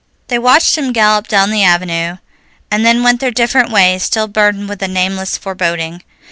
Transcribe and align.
They 0.29 0.39
watched 0.39 0.79
him 0.79 0.93
gallop 0.93 1.27
down 1.27 1.51
the 1.51 1.61
avenue, 1.63 2.17
and 2.71 2.83
then 2.83 3.03
went 3.03 3.19
their 3.19 3.29
different 3.29 3.69
ways, 3.69 4.01
still 4.01 4.27
burdened 4.27 4.67
with 4.67 4.81
a 4.81 4.87
nameless 4.87 5.37
foreboding. 5.37 6.01